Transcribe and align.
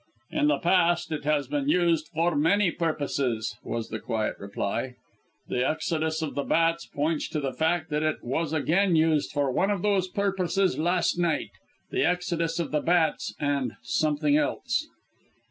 "In 0.31 0.47
the 0.47 0.57
past 0.57 1.11
it 1.11 1.25
has 1.25 1.47
been 1.47 1.69
used 1.69 2.07
for 2.07 2.35
many 2.35 2.71
purposes," 2.71 3.55
was 3.63 3.89
the 3.89 3.99
quiet 3.99 4.33
reply. 4.39 4.95
"The 5.47 5.63
exodus 5.69 6.23
of 6.23 6.33
the 6.33 6.41
bats 6.41 6.87
points 6.87 7.29
to 7.29 7.39
the 7.39 7.53
fact 7.53 7.91
that 7.91 8.01
it 8.01 8.23
was 8.23 8.51
again 8.51 8.95
used 8.95 9.31
for 9.31 9.51
one 9.51 9.69
of 9.69 9.83
those 9.83 10.07
purposes 10.07 10.79
last 10.79 11.19
night; 11.19 11.51
the 11.91 12.03
exodus 12.03 12.57
of 12.57 12.71
the 12.71 12.81
bats 12.81 13.35
and 13.39 13.73
something 13.83 14.35
else." 14.35 14.87